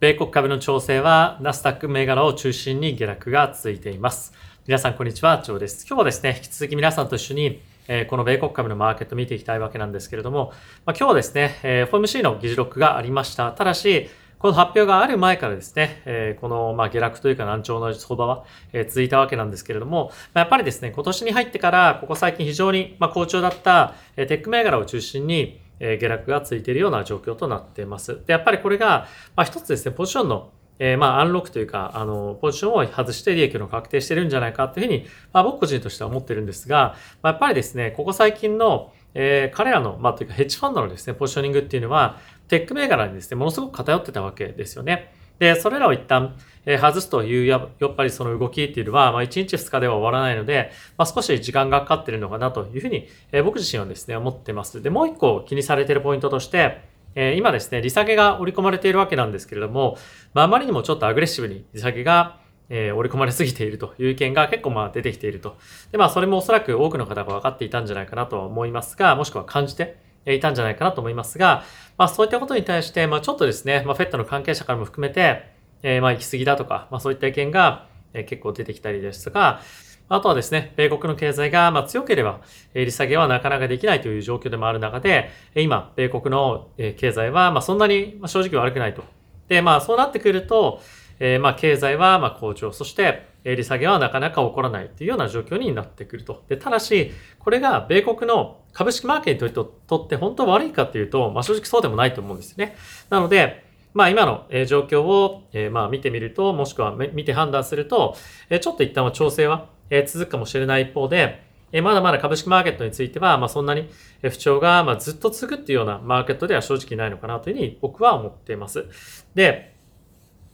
[0.00, 4.32] 米国株の調整はナスダック銘柄を中心に下落が続いています。
[4.66, 5.86] 皆さんこんにちは、ジョーです。
[5.86, 10.54] 今日はですね、引き続き皆さんと一緒に、えこの米国株のマーケット見ていきたいわけなんですけれども、
[10.86, 13.52] まあ、今日ですね、え FOMC の議事録がありました。
[13.52, 14.08] ただし、
[14.38, 28.20] この発表がある前からですね、えこの、ま下落というか難聴の相場は、え続いたわけなんですけれども、まやっぱりですね、今年に入ってから、ここ最近非常に、ま好調だった、えテック銘柄を中心に、え下落がついているような状況となっています。
[28.26, 30.50] で、やっぱりこれが、ま一つですね、ポジションの
[30.82, 45.12] えー、まあ、アンロックというか、あの、ポジションを外して利益の確定してるんじゃないかというふうに、まあ、僕個人としては思ってるんですが、まあ、やっぱりですね、ここ最近の、えー、彼らの、まあ、というか、ヘッジファンドのですね、ポジショニングっていうのは、テック銘柄にですね、ものすごく偏ってたわけですよね。
[45.40, 46.36] で、それらを一旦、
[46.66, 54.82] え、外すというや、やっぱりその動きっていうのは、まあ、1日2日では終わらないので、まあ、少し時間がかかってるのかなというふうに、え、僕自身はですね、思ってます。
[54.82, 56.82] で、もう一個気にされてるポイントとして、
[57.14, 59.96] え、今ですね、利下げが織り込まれているわけなんですけれども、
[60.34, 62.38] まあ、あまりにもちょっとアグレッシブに利下げが、
[62.68, 65.56] え、織り込まれすぎているという意見が結構まあ出てきていると。
[65.90, 71.64] で、まあ、それもおそらく多くの方が分かっていたんじゃないかなとは思いますが、もしくは感じていたんじゃないかなと思いますが、
[71.96, 75.44] まあ、そういったことに対して、まあ、ちょっとですね、まあ、フェットの関係者からも含めて、
[75.82, 79.60] えー、まあ、行き過ぎだとか、まあ、そういった意見が、結構出てきたりですとか、
[80.08, 82.40] あとはですね、米国の経済がま強ければ、
[82.74, 89.04] 利下げはなかなかできないという状況でもある中で、今、米国の経済はまあそんなに正直悪くないと。
[89.46, 90.80] で、まあそうなってくると、
[91.20, 96.42] えまあ経済はまあ好調、そして利下げはなかなか起こらないというような状況になってくると。
[96.48, 102.76] で、ただし、これが米国の株式マーケットにとって本当悪いかというと、まあ正直そうでもないと思うんですよね。
[103.08, 108.16] なので、まあ今の状況をえまあ見てみると、もしくは見て判断すると、
[108.48, 113.88] えちょっと一旦は調整はえ続くかもしれない一方で、えまだまだ株式マーケットについては、まあ、そんなに
[114.22, 118.86] 不調が、まあずっと続くっていうようなマーケットでは正直ないのかなというふうに僕は思っています。
[119.34, 119.76] で、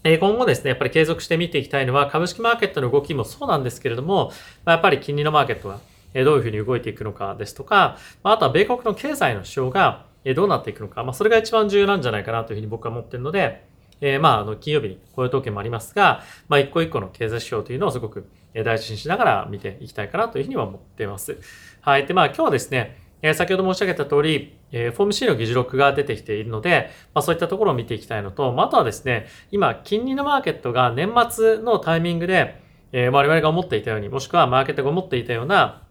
[0.03, 4.31] 今後ですね、やっぱり継続して見ていきたいのは、株式マーケットの動きもそうなんですけれども、
[4.65, 5.81] やっぱり金利のマーケットが
[6.25, 13.65] どういうふうに動いていくのかですとか、あとは米国の経済の主張がどうなっていくのか、まあ、それが一番重要なんじゃないかなというふうに僕は思っているので、
[14.01, 21.39] えー、まあ、あの、金曜日に雇用統計もありますが、まあ、一個一個の経済指標というのをすごく大事にしながら見ていきたいかなというふうには思っています。
[21.81, 22.07] はい。
[22.07, 32.61] で、まあ、今日はですね、え、先ほど申し上げた通り、えー、フォーム C の議事録が出てきているので、まあ、そういったところを見ていきたいのと、まあ、あとはですね、今、金利のマーケットが年末のタイミングで、
[32.93, 35.83] えー、我々が思っていたように、もしくはマーケットが思っていたような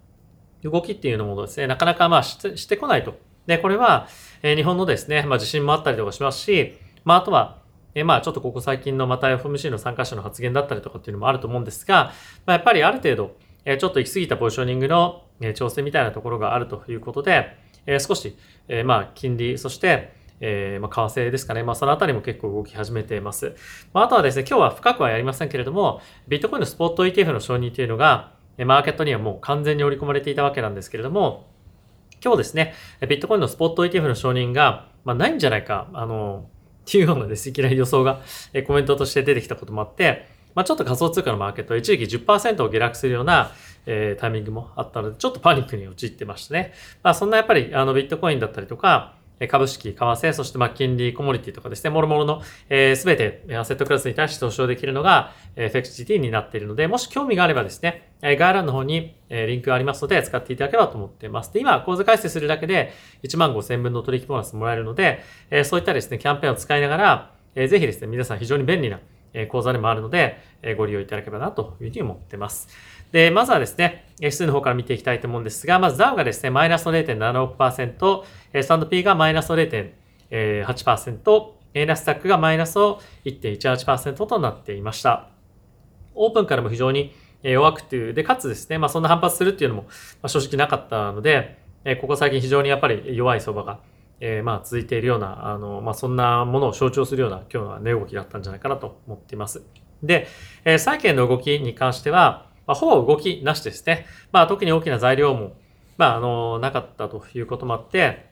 [0.69, 3.17] 動きっていうのもですね、なかなかまあしてこないと。
[3.45, 4.07] で、これは、
[4.41, 7.61] え、日本のですね、まあ地震もあったりとかしますし、まああとは、
[7.93, 12.11] えまあちょっとここ最近のまた FMC の参加者の発言だったりとかっていうのもあると思うんですが、
[12.45, 18.35] まあ、やっぱりある程度、えちょっと行き過ぎたポジショニングの、え調整みたいなところがあるということで、え少し、
[18.67, 21.63] えまあ金利、そして、え、まあ、為替ですかね。
[21.63, 23.55] まあ、そのあたりも結構動き始めています。
[23.93, 31.47] まあ、あとはですね、今日は深くはやりませんけれども、ビットコインのスポット ETF の承認というのが、マーケットにはもう完全に織り込まれていたわけなんですけれども、
[32.23, 36.47] 今日ですね、ビットコインのスポット ETF の承認が、まあ、ないんじゃないか、あの、
[36.87, 38.21] っていうようなですね、いきなり予想が、
[38.65, 43.51] コメントとして出てきたこともあって、まあ、ちょっと仮想通貨のマーケットは一時期10%を下落するような、
[43.85, 46.73] えー、タイミングもあったので、ちょっとパニックに陥ってましたね。
[47.03, 49.14] まあ、そんなやっぱり、あの、ビットコインだったりとか、
[49.47, 61.53] 株式、為替、そしてま金利、コモディティとかですね、もろもろのすべ、てアセットクラスに対して投資をできるのが、え、FXGT になっているので、もし興味があればですね、え、概要欄の方に、え、リンクがありますので使っていただければと思っています。
[61.53, 68.99] で、今、口座開設するだけで1万5千分の取引ボーナスもらえるので、え、そういったですね、キャンペーンを使いながら、え、ぜひですね、皆さん非常に便利な
[69.49, 70.37] 講座でもあるので、
[70.77, 72.67] ご利用いただければなというふうに思ってます。
[73.11, 78.23] で、まずはですね、指数の方から見ていきたいと思うんですが、まず DAO がですね、マイナスの0.76%、
[78.61, 85.29] スタンド P がマイナスの0.8%、ナスダックがマイナスの1.18%となっていました。
[86.13, 87.13] オープンからも非常に
[87.43, 89.87] 弱くて、で、かつですね、まあそんな反発するっていうのも
[90.27, 91.57] 正直なかったので、
[92.01, 93.79] ここ最近非常にやっぱり弱い相場が
[94.19, 99.63] えー、まあ続いているような、あの、まあそんなものを象徴するような今日の値動きだったんじゃないかなと思っています。
[100.03, 100.27] で、
[100.63, 104.05] えー、債券の動きに関しては、まあ、ほぼ動きなしですね。
[104.31, 105.53] まあ特に大きな材料も、
[105.97, 108.29] まああの、なかったということもあって、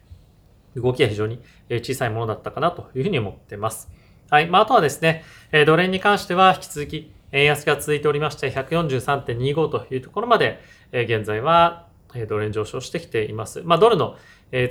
[0.75, 1.39] 動きは非常に
[1.69, 3.89] 小さいものだったかなというふうに思っています。
[4.29, 4.47] はい。
[4.47, 10.59] まああとはですね、えドル円に関しては引き続き円安が続いておりまして、143.25というところまで、
[10.91, 11.87] え現在は
[12.27, 13.61] ドル円上昇してきています。
[13.63, 14.17] まあドルの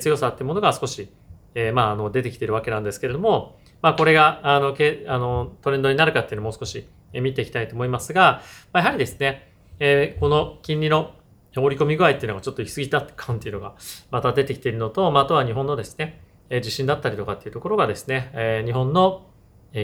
[0.00, 1.10] 強さっていうものが少し、
[1.54, 8.42] えまあ、あの、出てきてるわけなんですけれども、まあ、これが、あの、けあのトレンドになるかっていうのをもう少し見ていきたいと思いますが、
[8.72, 11.14] ま、やはりですね、えこの金利の
[11.56, 13.74] 折り込み具合っていうのがちょっと行き過ぎた感っていうのが
[14.10, 16.22] また出てきているのと、まあ、あとは日本のですね、
[16.62, 19.26] 地震だったりとかっていうところがですね、え日本の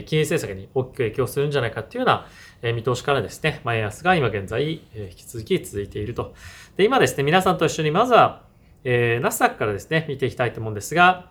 [0.06, 2.22] 金融政策に大きく影響するんじゃないかっていうよ
[2.62, 6.34] うな見通しからですね、円安が今現在引き続き続いていると。
[6.76, 8.42] で、今ですね、皆さんと一緒にまずは、
[8.84, 11.30] えー、ナスダックからですね、見ていきたいと思うんですが、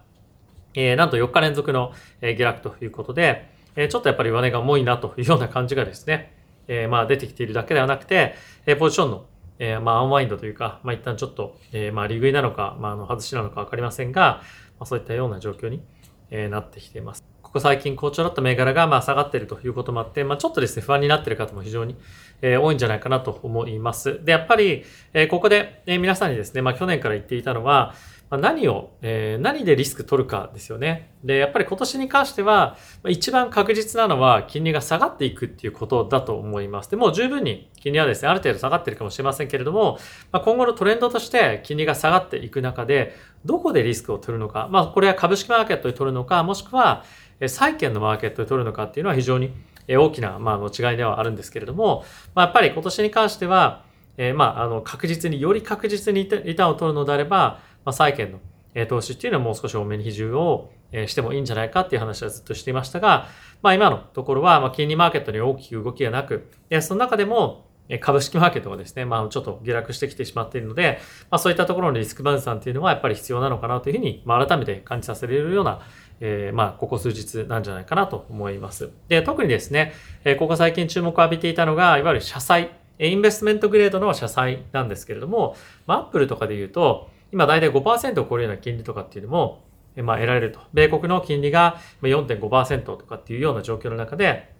[0.73, 6.33] えー、なんと4日連続の下落ということで、えちょっとやっぱり上値が重いなというような感じがですね、
[6.67, 8.33] えまあ出てきているだけではなくて、
[8.65, 9.25] えポジションの
[9.59, 14.41] えー、まあ、アンワインドというか、まあ、一旦ちょっと、えー、まあ、利食いなのか、まあ、あの、外しなのかわかりませんが、
[14.79, 15.81] まあ、そういったような状況に、
[16.29, 17.36] えー、なってきています。
[17.47, 21.95] ここ最近好調だった銘柄が、まあ、下がっているということもあって、まあ、ちょっとですね、不安になっている方も非常に、
[22.41, 24.21] えー、多いんじゃないかなと思います。
[24.25, 24.83] で、やっぱり、
[25.13, 27.95] えー、ここで、えー、皆さんにですね、まあ、去年から言っていたのは、
[28.29, 31.11] まあ何を、えー、何でリスク取るかですよね。
[31.23, 32.75] で、やっぱり今年に関しては、
[33.07, 36.91] 一番確実なのは金利が下がっていくっていうことだと思います。
[36.91, 39.97] で、もう十分に金利はですね、ある程度下がってるかもしれませんけれども、
[40.33, 43.15] まあ、今後のトレンドとして金利が下がっていく中で、
[43.45, 47.05] どこでリスクを取るのか、まあ、これは株式マーケットで取るのか、もしくは、
[47.45, 49.53] 債券のマーケットで取るのかっていうのは非常に
[49.87, 52.03] 大きな、まあ、の違いではあるんですけれども、
[52.35, 53.85] まあ、やっぱり今年に関しては、
[54.17, 58.39] えー、まあ、あの、確実に、より確実にリターンを取るのであれば、まあ、債券の
[58.87, 60.71] 投資っていうのはもう少し多めに比重を
[61.07, 63.27] してもいいんじゃないかっていう話はずっとしていましたが、
[63.61, 66.51] まあ今のところは、ま金利マーケットに大きく動きがなく、
[66.81, 67.65] その中でも
[68.01, 70.99] 株式マーケットがですね、まあちょっと下落してきてしまっているので、
[71.29, 75.81] まあそういったところのリスク分散っていうのはやっぱり必要なのかなというふうに、まあ改めて感じさせられるような、
[76.19, 78.91] えー、まあここ数日なんじゃないかなと思います。
[79.07, 79.93] で、特にですね、
[80.23, 85.55] えここ最近注目を浴びていたのが、いわゆる社債、インベストメントグレードの社債なんですけれども、
[85.85, 89.63] まあアップルとかで言うと、今大体5%を超えるような金利とかっていうのも、
[90.03, 90.59] まあ、得られると。
[90.73, 94.53] 米国の金利が4.5%とかっていうような状況の中で、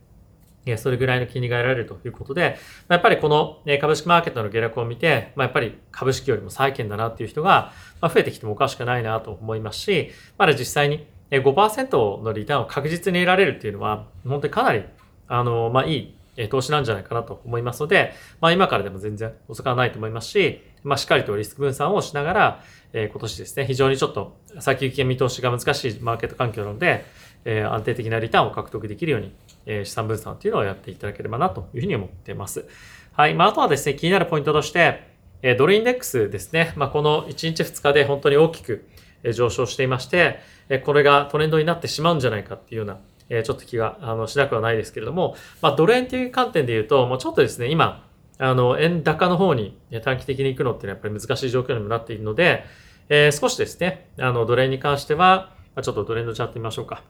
[0.75, 2.57] それぐらいの金利が得られるということで、
[2.89, 7.71] やっぱりこの株式マーケットの下落を見て、まあ、やっぱり株式よりも債券だなっていう人が
[8.01, 14.83] 増えてきてもおかしくないなと思いますし、まだ実際に5%のリターンを確実に得られるっていうのは、本当にかなり、
[15.27, 22.63] あの、まあ、いい投資なんじゃないかなと思いますので、まあ今からでも全然遅くはないと思いますし、まあしっかりとリスク分散をしながら、
[22.94, 27.06] え、今年ですね、非常にちょっと先行き見通しが難しいマーケット環境なので、
[27.44, 29.33] え、安定的なリターンを獲得できるように、
[29.65, 32.65] え、資産分散っていうのをやっていただければなというふうに思っています。
[33.13, 33.33] はい。
[33.33, 35.07] まああとはですね、気になるポイントとして、
[35.41, 36.74] えドルインデックスですね。
[36.75, 38.88] まあこの1日2日で本当に大きく
[39.33, 40.39] 上昇していまして、
[40.69, 43.00] えこれがトレンドになってしまうんじゃないかっていうような
[43.30, 48.06] えちょっと気があのしなくはないですけれども、まあ、ドル円という観点で言うと、もうちょっとですね、今、
[48.40, 52.66] あの、円高の方に短期的に行くのっていうのはやっぱり難しい状況にもなっているので、
[53.10, 57.04] えー、少しですね、あの、ドル円に関しては、ちょっとトレンドチャート見ましょうか。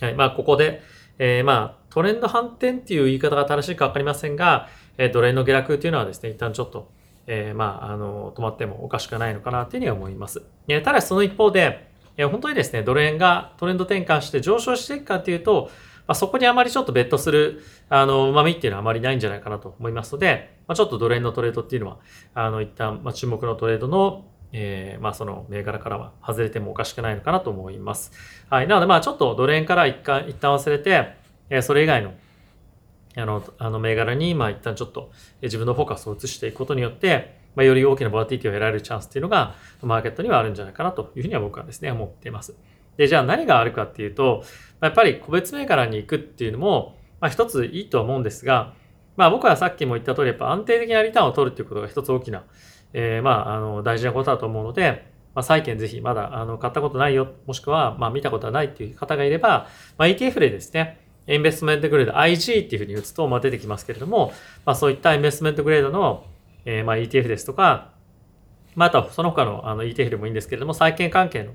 [0.00, 0.14] はい。
[0.14, 0.82] まあ、ここで、
[1.18, 4.68] えー、まあ、トレンド反転っていう言い方が正しいかわかりませんが、
[4.98, 6.90] えー、ドル円の下落っていうのはですね、一旦ちょっと、
[7.26, 10.42] えー、まあ、あの、止まってもおかしくないのかなというふうには思います。
[10.68, 15.70] え、ただしその一方で、え、本当にですね、ドル円がトレンド転換して上昇していくかっていうと、
[16.06, 21.98] まあ、そこにあまりちょっとベットする、あの、旨味っていうのはあまりないんじゃないかなと思いますので、まあ、ちょっとドル円のトレードっていうのは、
[22.34, 28.12] あの、一旦、まあ、注目のトレードの、えー、まあ、その銘柄からは外れてもおかしくないのかなと思います。
[28.50, 28.66] はい。
[28.66, 31.14] なので、まあ、ちょっとドル円から一回、一旦忘れて、
[31.48, 32.12] えー、それ以外の、
[33.16, 35.10] あの、あの銘柄に、まあ、一旦ちょっと
[35.40, 42.54] 自分のフォーカスを移していくことによって、まあ、より大きなボラティティを得られるチャンスっていうのが、マーケットにはあるんじゃないかなというふうには僕はですね、思っています。
[42.96, 44.44] で、じゃあ何があるかっていうと、
[44.80, 48.74] やっぱり個別銘柄に行くっていうのも、まあ一ついいとは思うんですが、
[49.16, 52.44] まあ僕はさっきも言った通り、やっぱ安定的なリターンを取るっていうことが一つ大きな、
[52.92, 64.32] えー、まあ、あの、大事なことだと思うので、まあ、債券ぜひまだ、あの、買ったことないよ、もしくは、まあ、見たことはないっていう方がいれば、まあ、ETF でですね、インベストメントグレード IG っていうふうに打つと、まあ、出てきますけれども、
[64.66, 66.26] まあ、そういったインベストメントグレードの、
[66.64, 67.92] えー、まあ、ETF ですとか、
[68.74, 71.52] まあ、あとはその他のあの ETF でもいいんですけれども、債券関係の、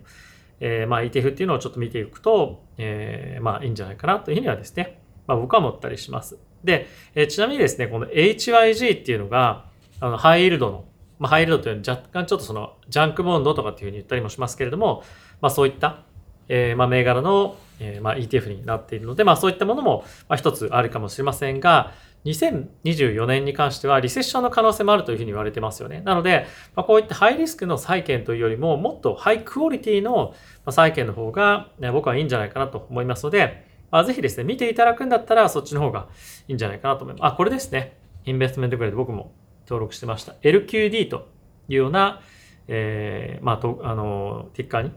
[0.60, 6.38] えー、まあ ETF っていうのをちょっと見ていくと、えー、まあいいんじゃないかなというふうにはですね、まあ僕は思ったりします。
[6.64, 9.66] で、えー、ちなみにですね、この HYG っていうのが、
[10.00, 10.86] あの、ハイイールドの、
[11.20, 15.04] まあハイイールドというのは若干ちょっとその、ジャンクボンドとかっていうふうに言ったりもしますけれども、
[15.42, 16.04] まあそういった、
[16.50, 21.94] えー、まあ銘柄の、えー、まあ ETF になっているので、まあそういったものも、まあ一つあるかもしれませんが、
[22.26, 26.02] 2024年に関してはリセッションの可能性もあるというふうに言われてますよね。
[26.02, 26.46] なので、
[26.76, 30.34] まあ、こういったハイリスクの債券というよりも、もっとハイクオリティの
[30.70, 36.08] 債券の方が、ね、僕はいいんじゃないかなと思いますので、まあ、ぜひですね、見ていただくんだったらそっちの方が
[36.48, 37.34] いいんじゃないかなと思います。
[37.34, 37.98] あ、これですね。
[38.26, 39.32] インベストメントグレード僕も
[39.66, 40.36] 登録してました。
[40.42, 41.30] LQD と
[41.70, 42.22] いうような、
[42.68, 44.92] えー、まあ、と、あの、ティッカーに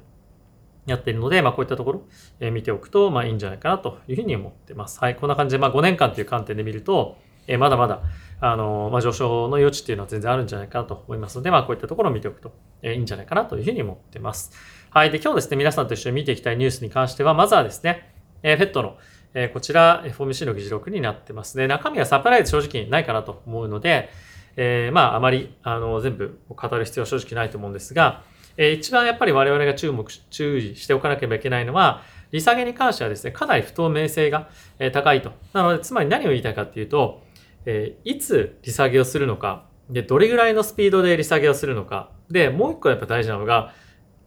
[0.90, 2.02] やっているので、まあ、こういったところ、
[2.40, 5.00] えー、見ておくと、まあ、いいんじゃないかなというふうに思ってます。
[5.00, 5.16] はい。
[5.16, 7.16] こんな感じで、まあ、5年間という観点で見ると、
[7.46, 8.02] えー、まだまだ、
[8.40, 14.52] あの、まあ、上昇の余地っていうのは全然あるんじゃないかなと思いますので、まあ、こういったところを見ておくと、えー、いいんじゃないかなというふうに思ってます。
[14.90, 15.10] はい。
[15.10, 18.96] で、今日ですね、皆さんと一緒に見ていきたいニュースに関しては、まずはですね、えー、フェットの、
[19.34, 21.66] えー、こちら FOMC の議事録になってますね。
[21.66, 24.10] 中身はサプライズ正直ないかなと思うので、
[24.56, 28.24] えー、まああまりあの全部語る必要は正直ないと思うんですが、
[28.56, 32.02] えー、一番やっぱり我々が注目、注意しておかなければいけないのは、
[32.32, 34.48] 利下げに関してはですね、かなり不透明性が
[34.92, 35.32] 高いと。
[35.52, 37.22] なので、つまり何を言いたいかっていうと、
[37.66, 42.10] えー、いつ利下げをするのか、で、どれぐらいのスピードで利下げをするのか。
[42.30, 43.72] で、もう一個やっぱ大事なのが、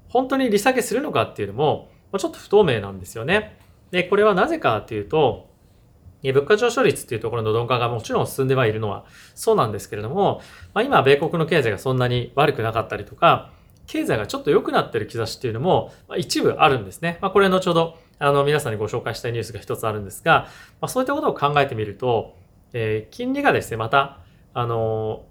[0.10, 3.58] 本当に利下げするのかっていうのも、ちょっと不透明なんですよね。
[3.92, 5.50] で、これはなぜかっていうと、
[6.22, 10.42] 物価上昇率っていうところの鈍化がもちろん進んではいるのはそうなんですけれども、
[10.74, 13.52] まあ、今、米国の経済がそんなに悪くなかったりとか、
[13.88, 17.18] 経済がちょっと良くなってる兆しっていうのも、まあ、一部あるんですね。
[17.22, 20.48] まあ、これ後ほど、あの、皆さんにご紹介したいニュースが一つあるんですが、
[20.82, 22.36] まあ、そういったことを考えてみると、
[22.74, 24.20] えー、金利がですね、また、
[24.56, 25.24] あの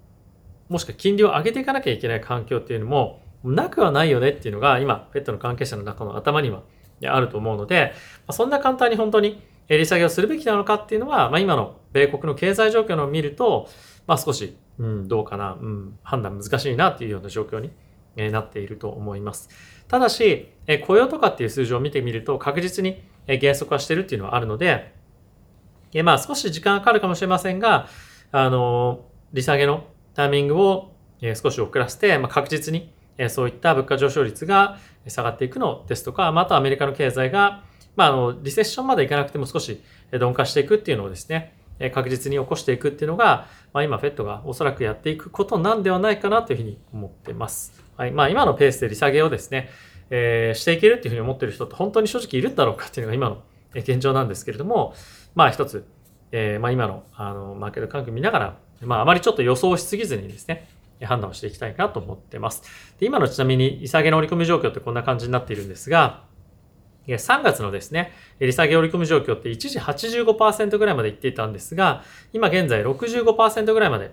[0.69, 6.63] もしくは金利を上げていかなきゃいけない環境っていうのも、なくはないよねっていうのが、今、ペットの関係者の中の頭には
[7.05, 7.93] あると思うので、
[8.31, 13.69] そんな簡単に本当に利下げをするべきなのかっていうのは、まあ、今の米国の経済状況を見ると、
[14.07, 17.71] まあ、少し、うん、どうかな、うん、判断難しいなっていうような状況に
[18.15, 19.49] なっていると思います。
[19.87, 20.51] ただし、
[20.85, 24.93] 雇用とかっていう数字を見てみると確実に減速はしてるっていうのはあるので、
[26.03, 27.87] まあ少し時間かかるかもしれませんが、
[28.31, 30.91] あの、利下げのタイミングを
[31.35, 32.91] 少し遅らせて、まあ、確実に
[33.29, 34.77] そういった物価上昇率が
[35.07, 37.63] 下がっていくのですとか、またアメリカの経済が、
[37.95, 41.53] まあ、あの、リセッションまでいかなくても少し鈍化していくっていうのをですね、
[41.93, 47.82] 確実に起こしていくっていうのが、まあ、今、フェットがおそらくやっていくことなんではないかなというふうに思っています。
[47.97, 48.11] はい。
[48.11, 49.69] まあ、今のペースで利下げをですね、
[50.09, 54.93] えー、していけるっていうふうに思ってる人って本当に正直いるんだろうかっていうのが今の現状なんですけれども、
[55.35, 55.85] まあ一つ、
[56.31, 60.67] えー、まあ今のあのマーケット環境見ながら、まああまりちょっと予想しすぎずにですね、
[61.01, 62.63] 判断をしていきたいなと思ってます。
[62.99, 66.23] で今のちなみに利下げの織り込み状況ってこんな感じになっているんですが、
[67.07, 74.11] 3月のですね、利下げ織り込み状況って一時85%ぐらいまでいっていたんですが、今現在65%ぐらいまで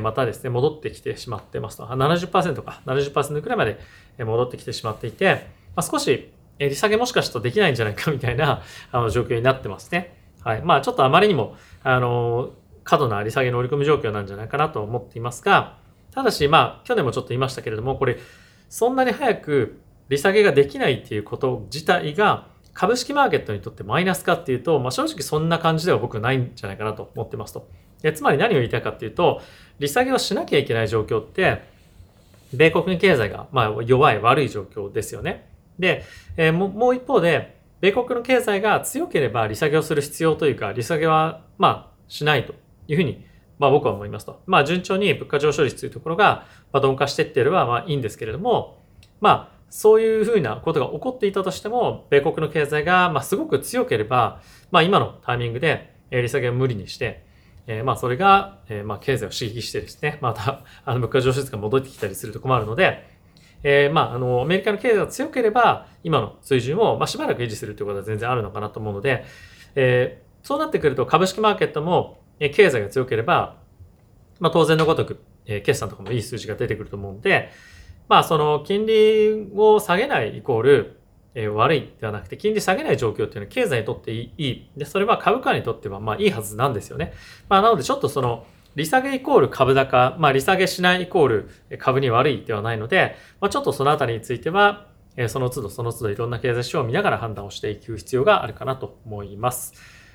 [0.00, 1.86] またですね、戻ってきてしまってますと。
[1.86, 3.78] 70%か、70%くらいまで
[4.18, 10.16] 戻ってきてしまっていて、まあ、少し利下げもしかしたらできないんじゃないかみたいな あの状況になってますね。
[10.42, 10.62] はい。
[10.62, 12.50] まあちょっとあまりにも、あの、
[12.84, 15.76] 過度な利下げの織り込み状況なんじゃないかなと思っていますが、
[16.12, 18.18] ただし、まあ、去年もちょっと言いましたけれども、これ、
[18.68, 27.68] そんなに早く利下げができないっていうこと自体が、株式マーケットにとってマイナスかっていうと、まあ、正直そんな感じでは僕ないんじゃないかなと思ってますと。
[28.02, 29.40] でつまり何を言いたいかっていうと、
[29.78, 31.62] 利下げをしなきゃいけない状況って、
[32.52, 35.48] 米国の経済がまあ弱い悪い状況ですよね。
[35.78, 36.04] で、
[36.36, 42.54] えー、もう一方で、米国の経済が強ければ利下げをする必要というか、利下げはまあしないと
[42.86, 43.24] いうふうに
[43.58, 44.42] まあ僕は思いますと。
[44.46, 48.82] まあ順調に物価上昇率というところがまあ鈍化していってればまあいいんですけれども、
[49.20, 54.40] まあそういうふうなことが起こっていたとしても、米国の経済がまあすごく強ければ、
[54.70, 57.24] まあ今のタイミングで利下げを無理にして、
[57.66, 63.06] えー、まあそれが、えー、まあ経済を刺激してですね、 またあの物価上昇率が戻ってきたりすると困るので、
[63.62, 69.24] えー、まああのアメリカの経済が強ければ今の水準をまあしばらく維持するということは全然あるのかなと思うので、
[69.74, 73.56] えー、そうなってくると株式マーケットもえ経済が強ければ、
[74.40, 77.50] まあ当然のごとく、えー、決算とかもいい数字が出てくると思うので、
[78.08, 81.00] まあその金利を下げないイコール、
[81.34, 84.68] え、悪いではなくて、金利下げない状況っていうのは経済にとっていい。
[84.76, 87.14] で、それは株価にとってはまあいいはずなんですよね。
[87.48, 94.86] まあなのでちょっとその、利下げイコール株高、まあ利下げしないイコール株に悪いではないので、まあちょっとそのあたりについては、
[95.16, 99.74] え、その都度その都度いろんな経済指標を見ながら判断をしていく必要があるかなと思います。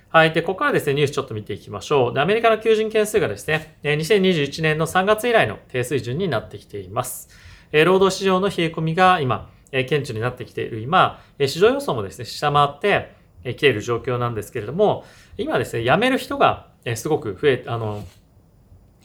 [0.10, 0.34] はい。
[0.34, 2.14] で、ここからですね、ニュースちょっと見ていきましょう。
[2.14, 7.30] で、アメリカの求人件数がですね、2021年の3月以来の低水準になってきています。
[7.72, 13.16] え労働市場の冷え込みが今、え顕著になってきている今、え市場予想もですね、下回って
[13.56, 15.06] きている状況なんですけれども、
[15.38, 18.04] 今ですね、辞める人がえすごく増え、あの、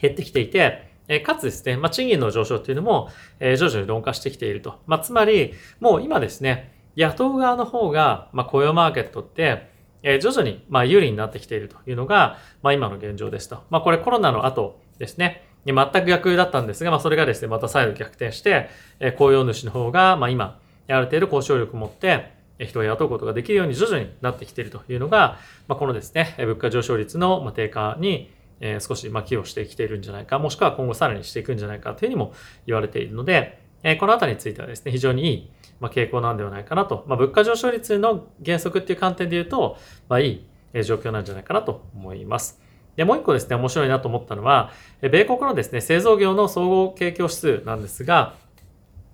[0.01, 3.09] 減ってきていて、えかつですね、まあ、賃金の上昇っていうのも、
[3.41, 4.81] え徐々に鈍化してきていると。
[4.87, 9.71] まあ、つまり、もう今ですね、雇う側の方が、まあ、雇用マーケットって、
[10.05, 13.65] え徐々に、ま、有利になってきているというのが、ま、今の現状ですと。
[13.71, 25.39] ま、これコロナの後ですね、全く逆だったんですが、まあ、それがですね、また再度逆転して、え雇用主の方が、まあ、今、ある程度交渉力を持って、人を雇うことができるように徐々になってきているというのが、
[25.69, 32.33] まあ、このですね、物価上昇率の低下に、え少し、ま寄与してきているんじゃないか、もしくは今後さらにしていくんじゃないかというふうにも
[32.67, 35.51] 言われているので、えこのあたりについてはですね、非常にいい、
[35.81, 37.05] ま傾向なんではないかなと。
[37.09, 39.77] まあ、物価上昇率の原則っていう観点で言うと、
[40.09, 42.62] まあ、いい状況なんじゃないかなと思います。
[42.97, 44.71] で、もう一個ですね、面白いなと思ったのは、
[45.01, 48.35] 米国のですね、製造業の総合景況指数なんですが、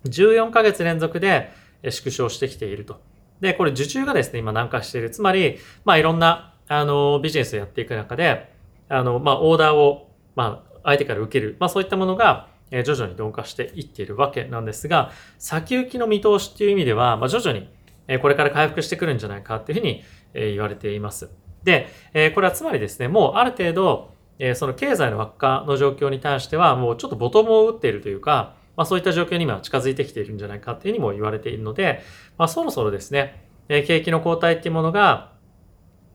[0.05, 1.51] 14ヶ月連続で
[1.89, 3.01] 縮小してきていると。
[3.41, 5.09] で、これ受注がですね、今難化している。
[5.09, 8.53] つまり、まあいろんなあの、ビジネスをやっていく中で、
[8.89, 17.67] あの、まあ、オーダーを、まあ、相手から受ける、まあ、そういったものが、え徐々に鈍化していっているわけなんですが、先行きの見通しっていう意味では、まあ、徐々に、
[18.07, 20.03] えこれから回復してくるんじゃないかっていうふうに、
[20.35, 21.31] え言われています。
[21.63, 32.01] で、えこれはつまりですね、もうある程度、えその経済の悪化の状況に対しては、もうちょっとボトムを打っているというか、まあ、そういった状況に今近づいてきているんじゃないかっていうにも言われているので、
[32.37, 35.33] まあ、そろそろですね、え景気の後退っていうものが、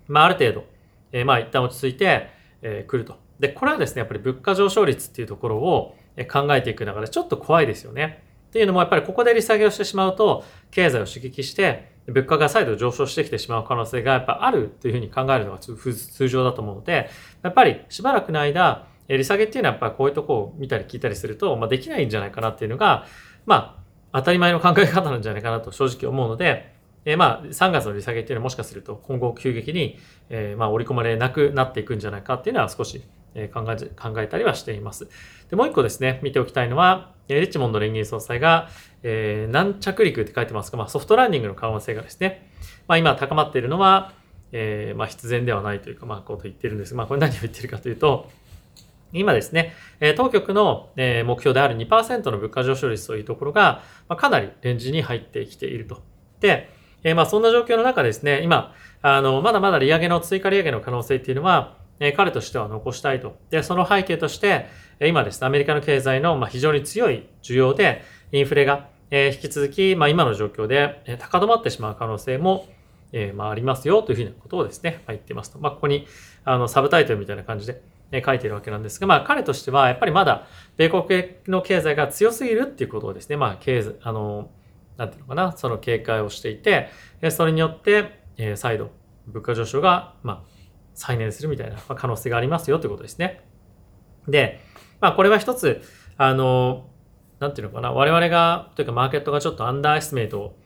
[0.08, 0.64] まあ、ある程度、
[1.12, 2.30] えまあ、一旦落ち着いて、
[2.62, 3.16] え来ると。
[3.38, 5.96] で、これはですね、やっぱり物価上昇率っていうところを
[6.32, 8.24] 考えていく中でちょっと怖いですよね。
[8.54, 17.11] っていうのもやっぱりここで利下げをしてしまうと、経済を刺激して、物価が再度上昇してきてしまう可能性がやっぱあるというふうに考えるのが通常だと思うので、
[17.42, 23.06] やっぱりしばらくの間、利下げっていうのはやっぱりこういうとこを見たり聞いたりすると、まあ、できないんじゃないかなっていうのが、
[23.44, 23.82] ま
[24.12, 26.73] あ、当たり前の考え方なんじゃないかなと正直思うので、
[27.04, 29.99] え、まあ、3月の利下げっていうのはもしかすると今後急激に、
[30.30, 33.02] え、まあ、織り込まれなくなっていくんじゃないかっていうのは少し
[33.34, 35.08] え考え考えたりはしています。
[35.50, 38.68] で、もう一個ですね、見ておきたいのは、リッチモンド連銀総裁が、
[39.02, 42.50] えー、軟着陸って書いてますが、まあ、ソフトランディングの可能性がですね、
[42.86, 44.12] まあ、今高まっているのは、
[44.52, 46.94] えー、まあ、必然ではないというか、まあ、こと言ってるんです。
[46.94, 48.30] まあ、これ何を言ってるかというと、
[49.12, 49.74] 今ですね、
[50.16, 53.82] 当局の目標である2%の物価上昇率というところが、
[54.16, 56.02] かなりレンジに入ってきていると。
[56.40, 56.68] で、
[57.14, 63.36] まあそんな状況の中ですね、今、あの、まだまだ利上げの追加利上げの可能性っていうのは、え彼としては残したいと。
[63.50, 64.66] で、その背景として、
[65.00, 72.66] 今ですね、アメリカの経済の、ま非常に強い需要で、インフレが、え引き続き、まあ、今の状況で、え高止まってしまう可能性も、
[73.12, 75.58] えまあ、りますよというふうなことをですね、ま、言ってますと。
[75.58, 76.06] まあ、ここに、
[76.44, 80.46] あの、サブタイトルみたいな感じで、え書いているわけなんですが、まあ、彼としては、やっぱりまだ、
[80.76, 84.50] 米国の経済が強すぎるっていうことをですね、まあ、経済、あの、
[84.96, 86.88] なんていうのかな、その警戒をしていて、
[87.30, 88.90] それによって、え再度、
[89.26, 90.53] 物価上昇が、まあ、
[90.94, 93.42] 再燃するみたいな可能性がありますよということですね。
[94.28, 94.60] で、
[95.00, 95.82] まあこれは一つ、
[96.16, 96.88] あの、
[97.40, 100.56] なんていうのかな、我々が、というかマーケットがちょっとアンダーエスメイトを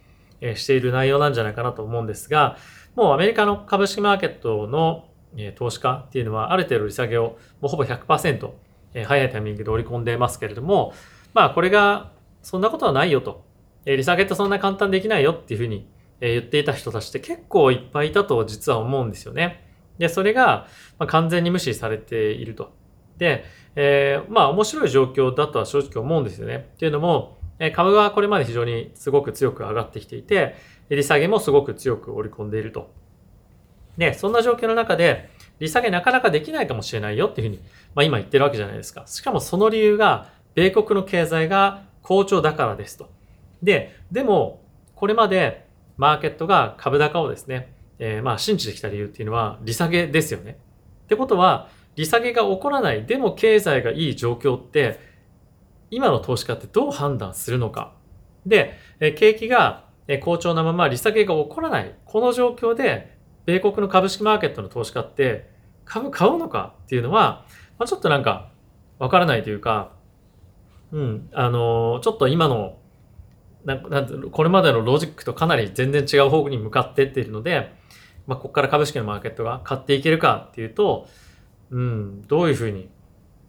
[0.55, 2.57] している内容なんじゃないかなと思うんですが、
[2.94, 5.09] もうアメリカの株式マーケットの
[5.57, 8.50] 投資家っていうのはある程度利下げをもうほぼ100%
[9.07, 10.92] 早いタイミングで織り込んでますけれども、
[11.35, 13.44] まあこれがそんなことはないよと。
[13.85, 15.88] 利下げってそんな簡単できないよっていうふうに
[16.20, 19.67] 言っていた人たちって結構いっぱいいたと実は思うんですよね。
[19.98, 20.66] で、それが、
[20.98, 22.72] ま完全に無視されていると。
[23.18, 26.68] で、えー、まあ面白い状況だとは正直思うんですよね。
[26.74, 30.54] っていうのも、え株がこれまで非常にすごく強く上がってきていて、
[30.88, 32.90] 利下げもすごく強く織り込んでいると。
[33.96, 37.62] で、そんな状況の中で、利下げなかなかできないかもしれないよっていうふうに、
[37.94, 39.04] まあ今言ってるわけじゃないですか。
[39.06, 43.11] しかもその理由が、米国の経済が好調だからですと。
[43.62, 44.62] で、でも、
[44.94, 50.58] これまでマーケットが株高をですね、えー、まあ信じてきた理由っていうのは利下げですよね。
[51.04, 55.00] ってことは、利下げが起こらない、でも経済がいい状況って、
[55.90, 57.94] 今の投資家ってどう判断するのか。
[58.46, 59.84] で、え景気が
[60.20, 61.94] 好調なまま利下げが起こらない。
[62.04, 65.50] この状況で、米国の株式マーケットの投資家って
[65.87, 66.74] 株買うのか？
[66.84, 67.46] っていうのは、
[67.78, 68.50] まあ、ちょっとなんか
[68.98, 69.92] わからないというか、
[70.92, 72.78] うん、あのー、ちょっと今の
[73.64, 77.72] なんなんこれまでのロジックとかなり全然違う方向に向かってっているので、
[78.29, 81.09] まあ、ここから株式のマーケットが買っていけるかっていうと、
[81.71, 82.91] うん、どういうふうに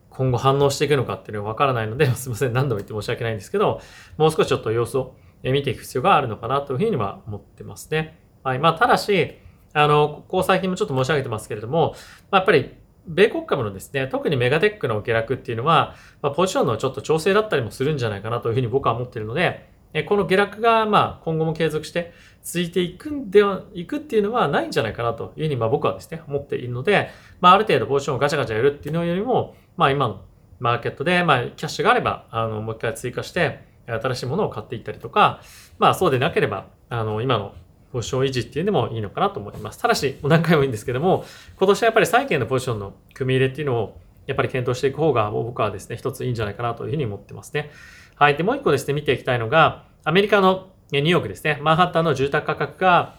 [0.10, 3.82] 今後反応していくのかっていうのがわからないので、 すみません、何度も言って申し訳ないんですけど、
[4.18, 8.18] もう少しちょっと様子を見ていく必要があるのかなというふうには思ってますね。
[8.42, 8.60] はい。
[8.60, 9.38] まあ、ただし、
[9.74, 11.94] あの、ここ最近もちょっと申し上げてますけれども、
[12.32, 12.74] まあ、やっぱり
[13.06, 19.70] 米国株のですね、特にメガテックの下落っていうのは、まあ、ポジションのちょっと調整だったりもするんじゃないかなというふうに僕は思っているので、
[20.08, 27.10] この下落が、まあ、今後も継続して続いていくんでは、いくっていうのはないんじゃないかなというふうに、まあ僕はですね、思っているので、
[27.42, 30.22] まあある程度ポジションをガチャガチャやるっていうのよりも、まあ今の
[30.60, 35.42] マーケットで、まあキャッシュがあれば、あの、もう一回追加して、新しいものを買っていったりとか、
[35.80, 37.54] まあそうでなければ、あの、今の
[37.92, 39.80] ポジション維持っていうのもいいのかなと思います。
[39.80, 41.26] ただし、もう何回もいいんですけども、
[41.58, 47.72] 今年はやっぱり債券のポジションの組み入れっていうのを、やっぱり検討していく方が、僕はですね、一ついいんじゃないかなというふうに思ってますね。
[48.20, 48.36] はい。
[48.36, 53.16] で、もう一個ですね、見ていきたいのが、アメリカのニューヨークですね、マンハッタンの住宅価格が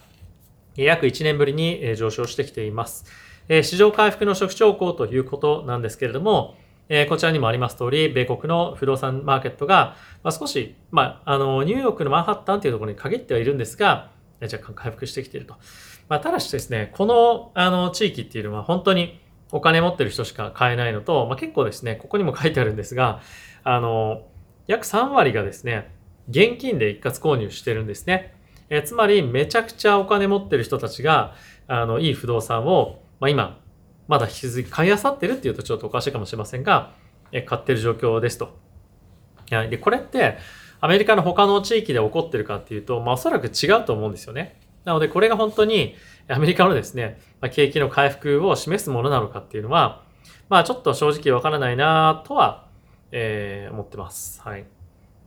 [0.77, 3.07] 約1年ぶりに上昇してきています。
[3.63, 6.55] 市場回復の初期兆候ということなんですけれども、
[7.09, 9.97] こちらにもあります通り、米国の不動産マーケットが
[10.39, 14.11] 少し、まあ、あの、ニューヨークのマンハッタンというところに限ってはいるんですが、
[14.43, 15.55] 若干回復してきていると。
[16.11, 19.19] まあ、ただしですね、この、あの、地域っていうのは本当に
[19.51, 23.23] お金持ってる人しか買えないのと、まあ、結構ですね、ここにも書いてあるんですが、
[23.65, 24.27] あの、
[24.67, 25.95] 約3割がですね、
[26.29, 28.35] 現金で一括購入してるんですね。
[28.69, 31.35] えつまり、めちゃくちゃお金持ってる人たちが、
[31.67, 33.61] あの、いい不動産をまあ、今、
[34.09, 36.95] まだ引き続き買い漁ってるっていうとちょっとおかしいかもしれませんが、
[37.33, 38.59] え買ってる状況ですと。
[39.51, 39.69] はい。
[39.69, 40.39] で、これって、
[40.81, 44.59] アメリカの他の地域で起こってるかっていうと、まあ、おそらく違うと思うんですよね。
[44.85, 45.95] なので、これが本当に
[46.29, 50.03] アメリカのですね、まあ、景気の回復を示すものなのかっていうのは、
[50.49, 52.67] まあ、ちょっと正直わからないなとは、
[53.13, 54.41] えー、思ってます。
[54.43, 54.65] はい。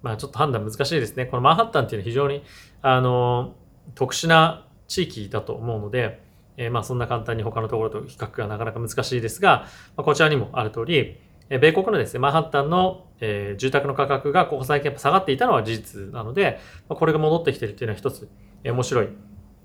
[0.02, 1.26] まあ、ちょっと判断難しいですね。
[1.26, 2.43] このマンハッタンっていうのは非常に、
[2.82, 3.56] あの、
[3.96, 6.22] 特殊な地域だと思うので、
[6.58, 9.65] えー、まあ、そんな簡単に他のところと比較がなかなか難しいですが、
[9.96, 11.17] まあ、こちらにもある通り、
[11.50, 18.30] え米国のですね、マンハッタンの、えー、住宅の価格がここ最近下がっていたのは事実なので、まあ、これが戻ってきてるっていうのは一つ、
[18.63, 19.10] えー、面白い、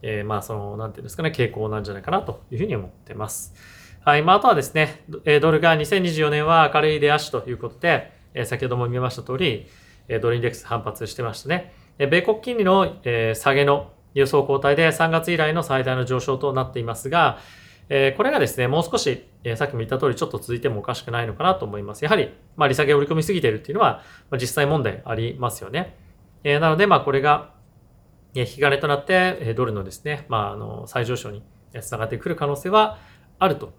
[0.03, 3.55] えー、まあその、なんていうんですかね、傾向なんじゃないかなというふうに思ってます。
[4.05, 4.23] はい。
[4.23, 8.13] まあ、あとはですね、ドルが2024年は明るい出足ということで、
[8.45, 9.67] 先ほども見ました通り、
[10.23, 11.73] ドルインデックス反発してましたね。
[11.99, 12.97] 米国金利の、
[13.35, 17.39] 下げの予想後退で3月以来の最大の上昇となっていますが、
[17.89, 19.25] これがですね、もう少し、
[19.57, 22.05] さっきも言った通りちょっと続いてもおかしくないのかなと思います。
[22.05, 25.97] やはり、まあ、利下げを織り込みすぎているっていうのは、実際問題ありますよね。
[26.45, 27.51] なので、まあ、これが、
[28.35, 31.43] 引き金となって、ドルのですね、まあ、あの、再上昇に
[31.81, 32.99] つながってくる可能性は
[33.39, 33.73] あると、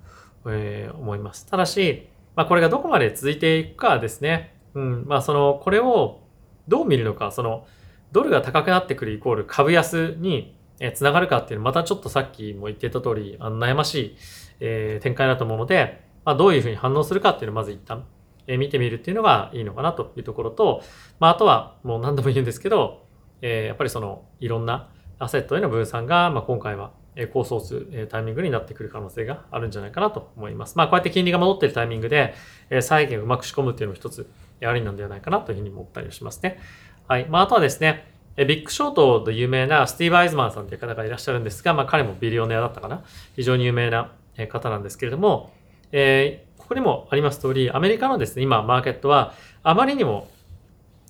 [0.47, 1.45] え思います。
[1.45, 4.55] ただし、まあ、これがどこまで続いていくかですね。
[4.73, 6.21] うん、まあ、その、これを
[6.67, 7.65] どう見るのか、その、
[8.11, 10.55] ドルが高くなってくるイコール株安に
[10.93, 14.17] つながるかっていうのまたちょっとさっきも言ってた通り、あの悩ましい、
[14.59, 18.05] えー、展開だと思うので、まあ、どういうふうに反応するかっていうのをまず一旦、
[18.47, 20.81] えー、見てみるっていうのがいいのかなというところと、
[21.19, 23.05] まあ、あとはもう何度も言うんですけど、
[23.41, 26.91] えー、やっぱりそのいろんなアセットへの分散が、まあ、今回は
[27.33, 27.59] 高ソー
[28.05, 30.77] スタイミングになってくる可能性があるんじゃないかなと思います。
[30.77, 32.33] まあ、こうやって金利が戻っているタイミングで、
[32.81, 34.29] 債券をうまく仕込むっていうのも一つ
[34.61, 36.59] ありなんではないかなというふうに思ったりしますね。
[37.07, 37.25] はい。
[37.27, 43.03] まあ、あとはですね、ビッグショートで有名なスティーブ・アイズマンさんという方がいらっしゃるんですが、まあ、彼もビリオネアだったかな。
[43.35, 44.11] 非常に有名な
[44.49, 45.51] 方なんですけれども、
[45.91, 50.29] えー、ここにもあります通り、アメリカのですね、今、マーケットはあまりにも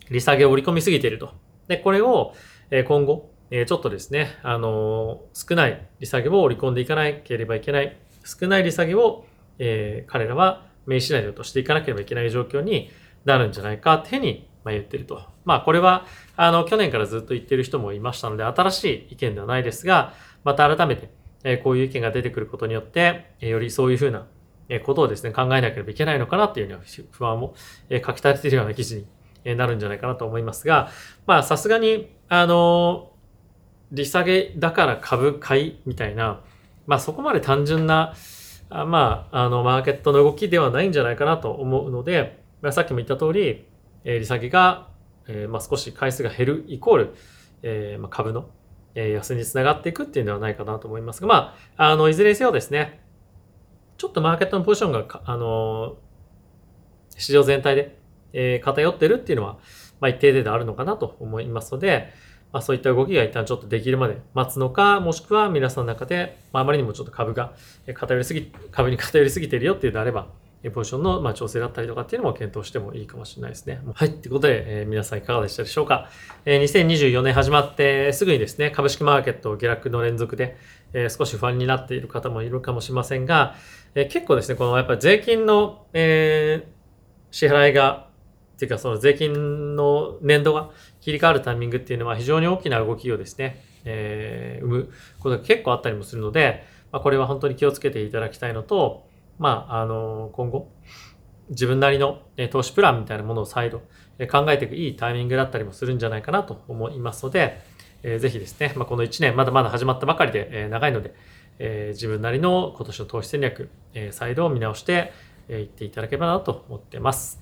[0.10, 1.32] 利下げを織り込みすぎていると。
[1.68, 2.34] で、これを
[2.88, 7.98] 今後、ちょっとですね、あの少ない利下げを織り込んでいかなければいけない。
[8.24, 9.26] 少ない利下げを、
[9.58, 12.92] え、彼らはメインシナリオとしていかなければいけない状況に
[13.26, 15.22] なるんじゃないかっていうふうにま、言ってると。
[15.46, 21.10] まあこれはあの去年からずっと言ってる人もいましたので新しい意見ではないですが、また改めて、
[21.44, 24.28] えこういう意見が出てくることによって、えよりそういうふうな
[24.84, 27.56] ことをですね、考えなければいけないのかなっていうような不安も
[27.90, 29.06] 書き立てているような記事
[29.46, 30.90] になるんじゃないかなと思いますが、
[31.26, 33.09] まあさすがに、あの、
[33.92, 36.42] 利下げだから株買いみたいな、
[36.88, 38.14] まあそこまで単純な、
[38.70, 43.66] まあ、あの、マーケットの動きではないんじゃないかなと思うので、ま、さっきも言った通り、
[44.04, 44.90] えー、利下げが、
[45.28, 47.16] えーまあ、少し回数が減るイコール、
[47.64, 48.50] えーまあ、株の、
[48.94, 53.02] えー、安につながっていくっていうのではないかなと思いますが、まあ、あの、いずれにせよですね、
[53.98, 55.98] ちょっとマーケットのポジションが、あの、
[57.18, 57.98] 市場全体で、
[58.34, 59.58] え、偏ってるっていうのは、
[60.00, 62.14] まあ、一定程度あるのかなと思いますので、
[62.52, 67.54] まあ、そういった動きが一旦ちょっとできるまで待つのか、もしくは皆さんの中で、まあ、あまりにもちょっと株が
[67.94, 70.28] 偏りすぎ、株に偏りすぎてるよっていうのであれば、
[70.74, 73.80] ポジションのま調整だったりとかっていうのも検討してもいいかもしれないですね。
[73.94, 74.12] はい。
[74.12, 76.10] ということで、えー、皆さんいかがでしたでしょうか。
[76.44, 80.58] えー、2024年始まってすぐにですね、株式マーケット下落の連続で、
[80.92, 83.56] えー、少し不安になっている方もいるかもしれませんが、
[83.96, 86.68] え、結構ですね、このやっぱり税金の、え、
[87.32, 88.10] 支払いが、
[88.56, 90.72] っていうかその税金の年度が
[91.10, 100.72] 切り替わるタイミングっていうのは非常に大きな動きをですね、えー、生むことが結構あったりもするので、まあ、これは本当に気をつけていただきたいのと、まあ、あの、今後、
[101.50, 103.80] 自分なりの投資プランみたいなものを再度
[104.32, 107.60] 考えていくいいタイミングだったりもするんじゃないかなと思いますので、
[108.04, 111.16] えー、ぜひですね、まあ、この1年まだまだ始まったばかりで、えー、長いので、
[111.58, 115.12] えー、自分なりの今年の投資戦略、えー、再度見直して
[115.50, 117.42] い、えー、っていただければなと思ってます。